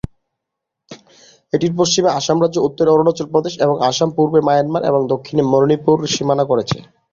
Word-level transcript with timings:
এটির 1.53 1.73
পশ্চিমে 1.79 2.09
আসাম 2.19 2.37
রাজ্য, 2.39 2.57
উত্তরে 2.59 2.89
অরুণাচল 2.91 3.27
প্রদেশ 3.33 3.53
এবং 3.65 3.75
আসাম, 3.89 4.09
পূর্বে 4.17 4.39
মায়ানমার 4.47 4.87
এবং 4.89 5.01
দক্ষিণে 5.13 5.43
মণিপুর 5.51 5.97
সীমানা 6.13 6.43
করেছে। 6.51 6.77